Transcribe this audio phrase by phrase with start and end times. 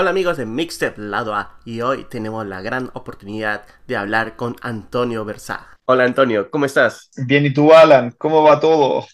[0.00, 4.54] Hola amigos de Mixtape Lado A y hoy tenemos la gran oportunidad de hablar con
[4.62, 5.76] Antonio Versag.
[5.86, 7.10] Hola Antonio, ¿cómo estás?
[7.26, 8.14] Bien, ¿y tú Alan?
[8.16, 9.04] ¿Cómo va todo?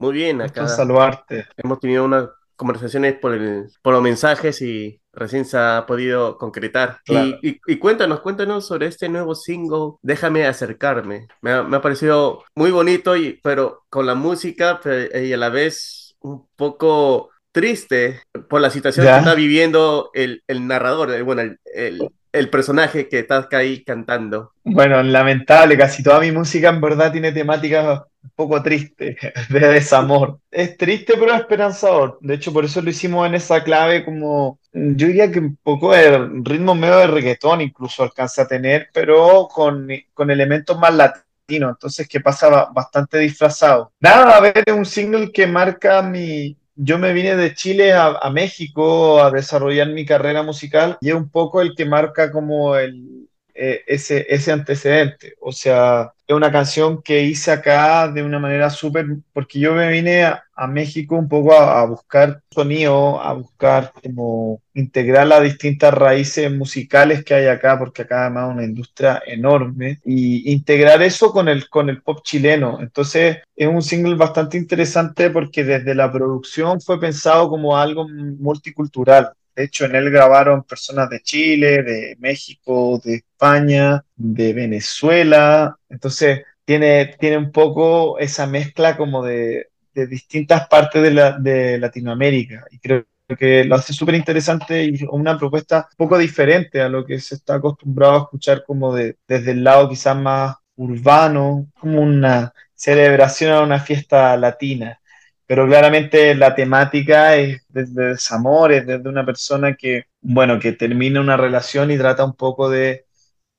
[0.00, 0.66] Muy bien, acá.
[0.66, 1.46] saludarte.
[1.56, 6.98] Hemos tenido unas conversaciones por, el, por los mensajes y recién se ha podido concretar.
[7.06, 11.28] Y, cuéntanos, cuéntanos sobre este nuevo single, Déjame acercarme.
[11.40, 14.80] Me ha, parecido muy bonito, y, pero con la música
[15.14, 20.66] y a la vez un poco triste por la situación que está viviendo el, el
[20.66, 24.52] narrador, eh, bueno, el, el, personaje que está ahí cantando.
[24.64, 29.16] Bueno, lamentable, casi toda mi música en verdad tiene temáticas un poco tristes,
[29.50, 30.38] de desamor.
[30.50, 32.18] Es triste pero esperanzador.
[32.22, 35.92] De hecho, por eso lo hicimos en esa clave como, yo diría que un poco
[35.92, 41.22] de ritmo medio de reggaetón incluso alcanza a tener, pero con, con elementos más latinos
[41.48, 43.92] entonces que pasa bastante disfrazado.
[44.00, 48.28] Nada, a ver, es un single que marca mi, yo me vine de Chile a,
[48.30, 53.28] México a desarrollar mi carrera musical y es un poco el que marca como el,
[53.54, 55.34] eh, ese, ese antecedente.
[55.40, 59.90] O sea, es una canción que hice acá de una manera súper, porque yo me
[59.90, 66.52] vine a, México un poco a, buscar sonido, a buscar como integrar las distintas raíces
[66.52, 71.48] musicales que hay acá, porque acá además es una industria enorme, y integrar eso con
[71.48, 72.78] el, con el pop chileno.
[72.80, 79.32] Entonces es un single bastante interesante porque desde la producción fue pensado como algo multicultural.
[79.54, 85.76] De hecho, en él grabaron personas de Chile, de México, de España, de Venezuela.
[85.88, 92.64] Entonces, tiene, tiene un poco esa mezcla como de, distintas partes de, la, de Latinoamérica.
[92.70, 93.04] Y creo
[93.38, 97.34] que lo hace súper interesante y una propuesta un poco diferente a lo que se
[97.34, 103.52] está acostumbrado a escuchar como de, desde el lado quizás más urbano, como una celebración
[103.52, 104.98] a una fiesta latina
[105.46, 111.20] pero claramente la temática es desde desamor, es desde una persona que, bueno, que termina
[111.20, 113.06] una relación y trata un poco de,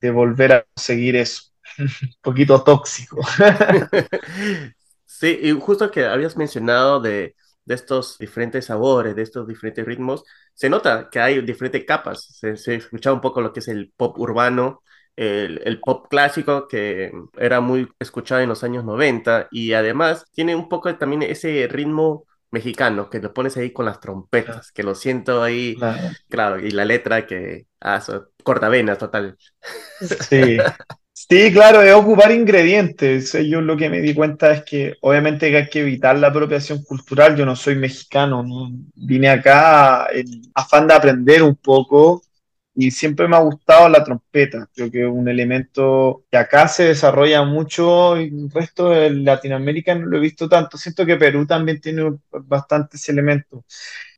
[0.01, 1.43] de volver a conseguir eso.
[1.79, 1.89] un
[2.21, 3.21] poquito tóxico.
[5.05, 7.35] sí, y justo que habías mencionado de,
[7.65, 10.23] de, estos diferentes sabores, de estos diferentes ritmos,
[10.53, 12.23] se nota que hay diferentes capas.
[12.39, 14.83] Se, se escucha un poco lo que es el pop urbano,
[15.15, 20.69] el, pop clásico que era muy escuchado en los años 90 y además tiene un
[20.69, 25.41] poco también ese ritmo mexicano que lo pones ahí con las trompetas, que lo siento
[25.41, 25.75] ahí,
[26.29, 28.01] claro, y la letra que, ah,
[28.43, 29.37] cortavenas total.
[30.29, 30.57] Sí.
[31.15, 33.33] Sí, claro, es ocupar ingredientes.
[33.47, 37.35] Yo lo que me di cuenta es que obviamente hay que evitar la apropiación cultural.
[37.35, 38.43] Yo no soy mexicano,
[38.95, 42.23] vine acá en afán de aprender un poco
[42.75, 44.67] y siempre me ha gustado la trompeta.
[44.73, 49.95] Creo que es un elemento que acá se desarrolla mucho y el resto de Latinoamérica
[49.95, 50.77] no lo he visto tanto.
[50.77, 53.63] Siento que Perú también tiene bastantes elementos.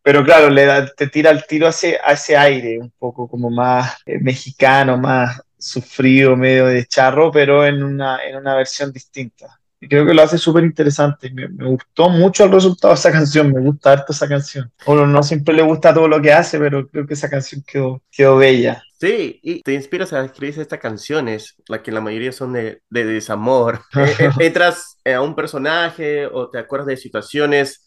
[0.04, 3.50] Pero claro, le te tira el tiro a ese, a ese aire, un poco como
[3.50, 9.60] más eh, mexicano, más sufrido, medio de charro, pero en una, en una versión distinta
[9.80, 11.32] creo que lo hace súper interesante.
[11.32, 14.72] Me, gustó mucho el resultado de esa canción, me gusta harto esa canción.
[14.86, 18.02] Uno no siempre le gusta todo lo que hace, pero creo que esa canción quedó,
[18.12, 18.84] quedó bella.
[19.00, 23.06] Sí, y te inspiras a escribir estas canciones, la que la mayoría son de, de
[23.06, 23.82] desamor.
[23.96, 27.85] Eh, eh, entras a un personaje o te acuerdas de situaciones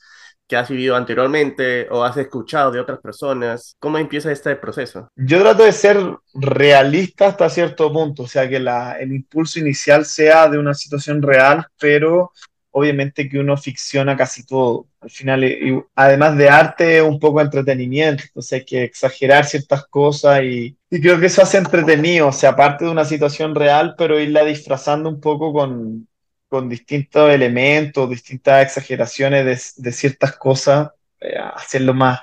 [0.48, 3.76] que has vivido anteriormente o has escuchado de otras personas?
[3.78, 5.10] ¿Cómo empieza este proceso?
[5.14, 5.98] Yo trato de ser
[6.34, 11.20] realista hasta cierto punto, o sea, que la, el impulso inicial sea de una situación
[11.20, 12.32] real, pero
[12.70, 14.86] obviamente que uno ficciona casi todo.
[15.00, 20.42] Al final, y, además de arte, un poco entretenimiento, entonces hay que exagerar ciertas cosas
[20.42, 24.18] y, y creo que eso hace entretenido, o sea, aparte de una situación real, pero
[24.18, 26.08] irla disfrazando un poco con,
[26.48, 32.20] con distintos elementos, distintas exageraciones de, ciertas cosas, eh, hacerlo más,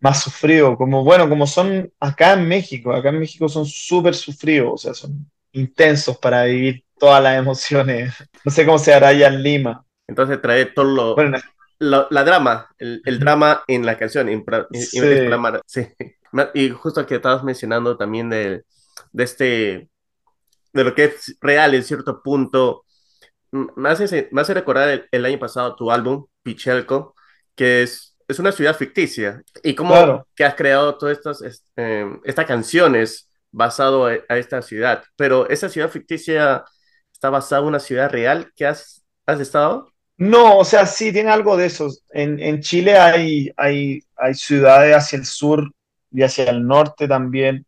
[0.00, 4.72] más sufrido, como bueno, como son acá en México, acá en México son súper sufridos,
[4.72, 8.14] o sea, son intensos para vivir todas las emociones.
[8.44, 9.84] No sé cómo se hará allá en Lima.
[10.06, 11.16] Entonces trae todo
[11.80, 14.28] lo, la drama, el, drama en la canción.
[15.66, 15.86] sí.
[16.54, 18.64] Y justo que estabas mencionando también de,
[19.12, 19.88] de este,
[20.72, 22.84] de lo que es real en cierto punto,
[23.50, 27.14] me hace, me hace recordar el, año pasado tu álbum, Pichelco,
[27.54, 29.42] que es, es una ciudad ficticia.
[29.62, 31.42] Y cómo que has creado todas estas,
[32.24, 35.02] estas canciones basado a, esta ciudad.
[35.16, 36.64] Pero esa ciudad ficticia
[37.12, 39.92] está basada en una ciudad real que has, has estado.
[40.18, 41.88] No, o sea, sí tiene algo de eso.
[42.10, 45.70] En, en Chile hay, hay, hay ciudades hacia el sur
[46.10, 47.66] y hacia el norte también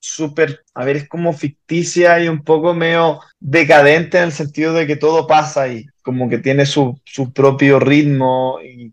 [0.00, 4.86] súper, a ver, es como ficticia y un poco medio decadente en el sentido de
[4.86, 8.90] que todo pasa y como que tiene su, su propio ritmo y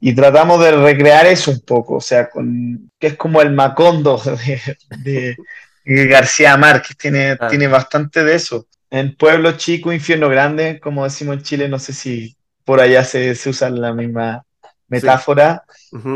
[0.00, 4.20] y tratamos de recrear eso un poco, o sea, con, que es como el Macondo
[5.04, 5.36] de,
[5.84, 7.48] García Márquez, tiene, ah.
[7.48, 8.66] tiene bastante de eso.
[8.90, 13.34] En Pueblo Chico, Infierno Grande, como decimos en Chile, no sé si por allá se,
[13.34, 14.44] se usa la misma
[14.90, 15.64] metáfora,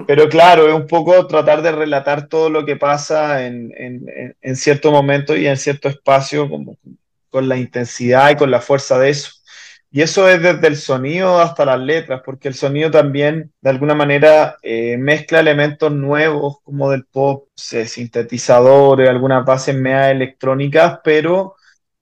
[0.07, 4.57] pero claro, es un poco tratar de relatar todo lo que pasa en, en, en
[4.57, 6.77] cierto momento y en cierto espacio, como,
[7.31, 9.31] con la intensidad y con la fuerza de eso.
[9.91, 13.95] Y eso es desde el sonido hasta las letras, porque el sonido también de alguna
[13.95, 21.55] manera eh, mezcla elementos nuevos como del pop, sintetizadores, algunas bases media electrónicas, pero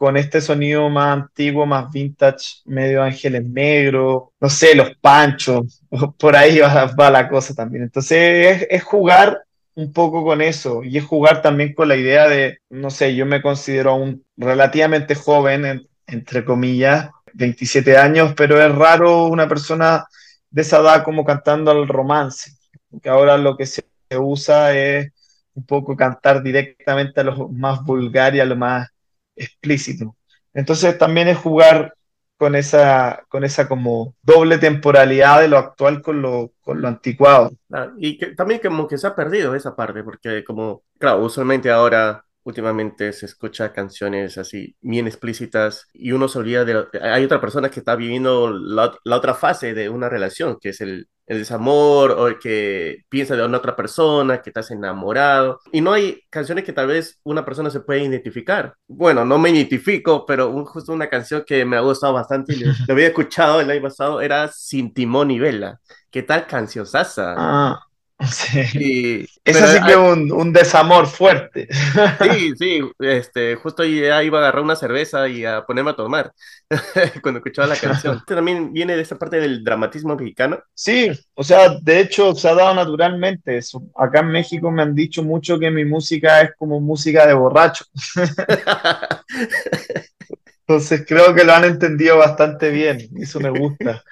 [0.02, 5.80] con este sonido más antiguo, más vintage, medio ángeles negros, no sé, los panchos,
[6.18, 7.84] por ahí va, la cosa también.
[7.84, 9.44] Entonces es, jugar
[9.76, 13.26] un poco con eso y es jugar también con la idea de, no sé, yo
[13.26, 20.04] me considero aún relativamente joven, entre comillas, 27 años, pero es raro una persona
[20.50, 22.50] de esa edad como cantando al romance,
[22.90, 23.84] porque ahora lo que se
[24.18, 25.12] usa es
[25.54, 28.91] un poco cantar directamente a lo más vulgar y a lo más
[29.36, 30.16] explícito.
[30.54, 31.94] Entonces también es jugar
[32.36, 37.52] con esa, con esa como doble temporalidad de lo actual con lo, con lo anticuado.
[37.98, 42.24] y que, también como que se ha perdido esa parte, porque como, claro, usualmente ahora
[42.44, 46.86] últimamente se escucha canciones así bien explícitas y uno se olvida de...
[47.00, 51.08] Hay otra persona que está viviendo la, otra fase de una relación, que es el,
[51.26, 55.60] el, desamor o el que piensa de una otra persona, que estás enamorado.
[55.72, 58.74] Y no hay canciones que tal vez una persona se puede identificar.
[58.88, 62.72] Bueno, no me identifico, pero justo una canción que me ha gustado bastante y lo
[62.88, 65.80] había escuchado el año pasado era Sin Timón y Vela.
[66.10, 66.86] ¿Qué tal canción
[67.36, 67.80] Ah.
[68.30, 69.26] Sí.
[69.44, 71.68] es así que un, un, desamor fuerte.
[72.20, 76.32] Sí, sí, este, justo ya iba a agarrar una cerveza y a ponerme a tomar
[77.22, 78.16] cuando escuchaba la canción.
[78.18, 80.58] ¿Este también viene de esa parte del dramatismo mexicano?
[80.74, 83.82] Sí, o sea, de hecho se ha dado naturalmente eso.
[83.96, 87.84] Acá en México me han dicho mucho que mi música es como música de borracho.
[90.66, 94.02] Entonces creo que lo han entendido bastante bien, eso me gusta.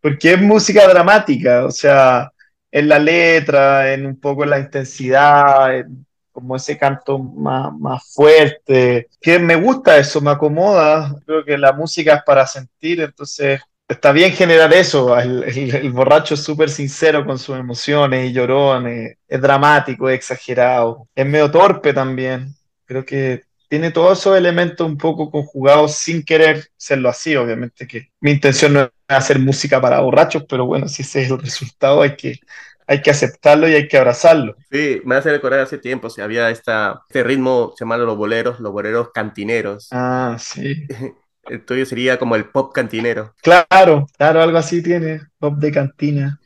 [0.00, 2.30] Porque es música dramática, o sea,
[2.74, 8.12] en la letra, en un poco en la intensidad, en como ese canto más, más
[8.12, 13.60] fuerte, que me gusta eso, me acomoda, creo que la música es para sentir, entonces
[13.86, 19.18] está bien generar eso, el, el, borracho es súper sincero con sus emociones y llorones,
[19.28, 22.52] es dramático, es exagerado, es medio torpe también,
[22.86, 28.08] creo que tiene todos esos elementos un poco conjugados sin querer serlo así, obviamente que
[28.18, 32.16] mi intención no hacer música para borrachos, pero bueno, si ese es el resultado hay
[32.16, 32.40] que,
[32.86, 34.56] hay que aceptarlo y hay que abrazarlo.
[34.70, 38.72] Sí, me hace recordar hace tiempo, si había esta, este ritmo llamado los boleros, los
[38.72, 39.88] boleros cantineros.
[39.90, 40.86] Ah, sí.
[41.46, 43.34] El tuyo sería como el pop cantinero.
[43.42, 46.40] Claro, claro, algo así tiene, pop de cantina.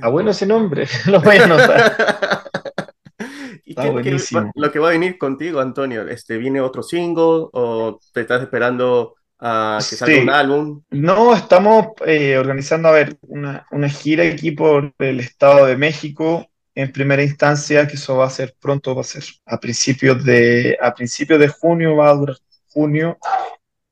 [0.00, 1.96] Ah, bueno ese nombre, lo voy a anotar.
[3.66, 4.52] Está buenísimo.
[4.54, 9.16] lo que va a venir contigo, Antonio, este, ¿viene otro single o te estás esperando
[9.38, 10.82] a que salga un álbum?
[10.90, 16.48] No, estamos eh, organizando, a ver, una, una, gira aquí por el Estado de México
[16.74, 20.76] en primera instancia, que eso va a ser pronto, va a ser a principios de,
[20.80, 22.36] a principios de junio, va a durar
[22.68, 23.18] junio.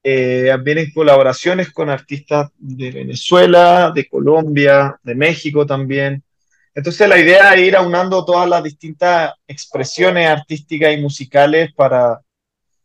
[0.05, 6.25] Eh, vienen colaboraciones con artistas de Venezuela, de Colombia, de México también.
[6.75, 12.21] Entonces la idea es ir aunando todas las distintas expresiones artísticas y musicales para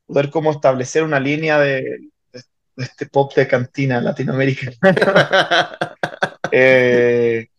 [0.05, 2.09] poder como establecer una línea de,
[2.77, 4.77] este pop de cantina latinoamericana.
[6.49, 7.49] Eh,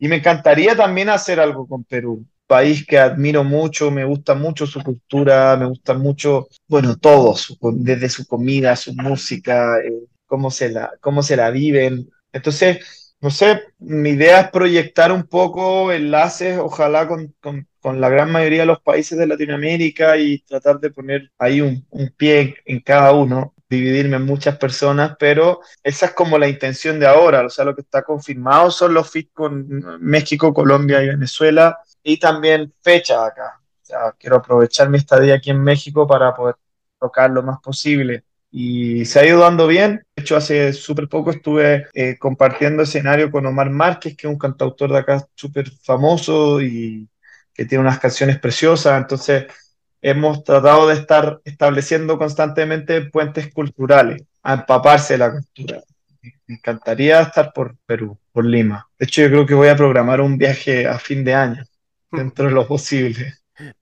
[0.00, 4.66] y me encantaría también hacer algo con Perú, país que admiro mucho, me gusta mucho
[4.66, 7.36] su cultura, me gusta mucho, bueno, todo,
[7.74, 9.92] desde su comida, su música, eh,
[10.26, 12.10] cómo, se la, cómo se la viven.
[12.32, 18.08] Entonces, no sé, mi idea es proyectar un poco enlaces, ojalá con, con, con la
[18.08, 22.56] gran mayoría de los países de Latinoamérica y tratar de poner ahí un, un pie
[22.64, 27.44] en cada uno dividirme en muchas personas, pero esa es como la intención de ahora,
[27.44, 29.66] o sea, lo que está confirmado son los FIT con
[30.00, 33.60] México, Colombia y Venezuela, y también fecha acá.
[34.18, 36.56] Quiero aprovechar mi estadía aquí en México para poder
[36.98, 38.24] tocar lo más posible.
[38.50, 40.04] Y se ha ido dando bien.
[40.14, 44.38] De hecho, hace súper poco estuve eh, compartiendo escenario con Omar Márquez, que es un
[44.38, 47.08] cantautor de acá súper famoso y
[47.54, 49.00] que tiene unas canciones preciosas.
[49.00, 49.46] Entonces,
[50.02, 55.82] hemos tratado de estar estableciendo constantemente puentes culturales, a empaparse de la cultura.
[56.46, 58.88] Me encantaría estar por Perú, por Lima.
[58.98, 61.64] De hecho, yo creo que voy a programar un viaje a fin de año,
[62.10, 63.34] dentro de lo posible.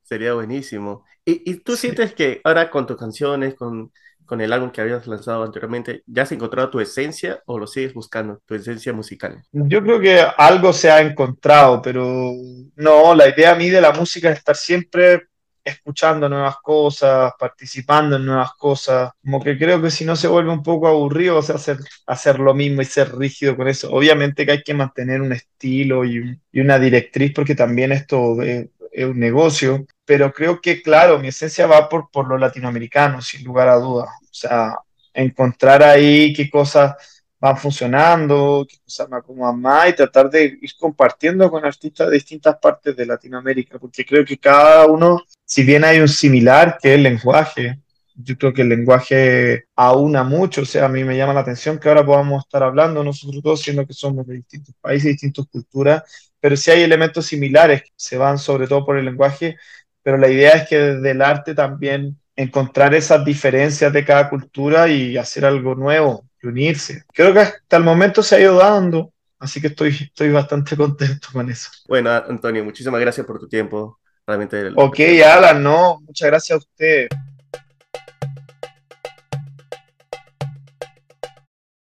[0.02, 1.04] Sería buenísimo.
[1.24, 3.90] ¿Y, y tú sientes que ahora con tus canciones, con,
[4.30, 7.94] con el álbum que habías lanzado anteriormente, ¿ya has encontrado tu esencia o lo sigues
[7.94, 9.42] buscando, tu esencia musical?
[9.50, 12.32] Yo creo que algo se ha encontrado, pero
[12.76, 15.29] no, la idea a mí de la música es estar siempre
[15.70, 20.50] escuchando nuevas cosas, participando en nuevas cosas, como que creo que si no se vuelve
[20.50, 23.90] un poco aburrido, o sea, hacer, hacer lo mismo y ser rígido con eso.
[23.92, 28.68] Obviamente que hay que mantener un estilo y, y una directriz porque también esto es,
[28.92, 33.44] es, un negocio, pero creo que, claro, mi esencia va por, por lo latinoamericano, sin
[33.44, 34.08] lugar a dudas.
[34.22, 34.74] O sea,
[35.14, 36.94] encontrar ahí qué cosas
[37.40, 42.14] van funcionando, qué cosas me acomodan más y tratar de ir compartiendo con artistas de
[42.14, 46.90] distintas partes de Latinoamérica, porque creo que cada uno, si bien hay un similar que
[46.90, 47.78] es el lenguaje,
[48.14, 51.78] yo creo que el lenguaje aúna mucho, o sea, a mí me llama la atención
[51.78, 56.02] que ahora podamos estar hablando nosotros dos, siendo que somos de distintos países, distintas culturas,
[56.38, 59.56] pero sí hay elementos similares se van sobre todo por el lenguaje,
[60.02, 64.88] pero la idea es que desde el arte también encontrar esas diferencias de cada cultura
[64.88, 67.04] y hacer algo nuevo, unirse.
[67.12, 71.28] Creo que hasta el momento se ha ido dando, así que estoy, estoy bastante contento
[71.32, 71.70] con eso.
[71.88, 73.98] Bueno, Antonio, muchísimas gracias por tu tiempo.
[74.26, 74.70] Realmente.
[74.76, 77.08] Ok, Alan, no, muchas gracias a usted.